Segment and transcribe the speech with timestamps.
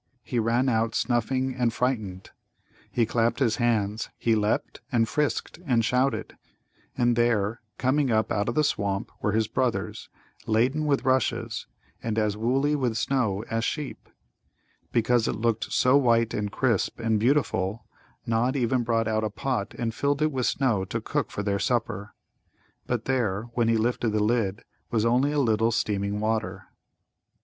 [0.23, 2.31] He ran out snuffing and frightened.
[2.89, 6.35] He clapped his hands; he leapt and frisked and shouted.
[6.97, 10.09] And there, coming up out of the swamp, were his brothers,
[10.47, 11.67] laden with rushes,
[12.01, 14.09] and as woolly with snow as sheep.
[14.91, 17.85] Because it looked so white and crisp and beautiful
[18.25, 21.59] Nod even brought out a pot and filled it with snow to cook for their
[21.59, 22.15] supper.
[22.87, 26.63] But there, when he lifted the lid, was only a little steaming water.